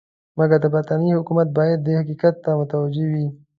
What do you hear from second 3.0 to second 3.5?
وي.